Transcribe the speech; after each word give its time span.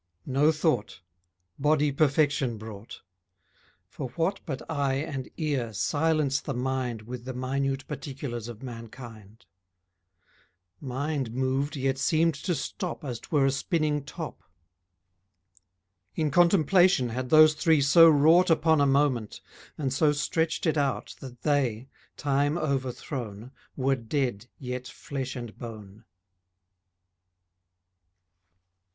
No 0.25 0.51
thought, 0.51 0.99
Body 1.59 1.91
perfection 1.91 2.57
brought, 2.57 3.01
For 3.87 4.09
what 4.15 4.39
but 4.47 4.63
eye 4.67 4.95
and 4.95 5.29
ear 5.37 5.73
silence 5.73 6.41
the 6.41 6.55
mind 6.55 7.03
With 7.03 7.23
the 7.25 7.35
minute 7.35 7.85
particulars 7.87 8.47
of 8.47 8.63
mankind? 8.63 9.45
Mind 10.79 11.31
moved 11.35 11.75
yet 11.75 11.99
seemed 11.99 12.33
to 12.33 12.55
stop 12.55 13.03
As 13.03 13.19
'twere 13.19 13.45
a 13.45 13.51
spinning 13.51 14.03
top. 14.03 14.41
In 16.15 16.31
contemplation 16.31 17.09
had 17.09 17.29
those 17.29 17.53
three 17.53 17.79
so 17.79 18.09
wrought 18.09 18.49
Upon 18.49 18.81
a 18.81 18.87
moment, 18.87 19.39
and 19.77 19.93
so 19.93 20.13
stretched 20.13 20.65
it 20.65 20.79
out 20.79 21.13
That 21.19 21.43
they, 21.43 21.89
time 22.17 22.57
overthrown, 22.57 23.51
Were 23.77 23.97
dead 23.97 24.47
yet 24.57 24.87
flesh 24.87 25.35
and 25.35 25.55
bone. 25.59 26.05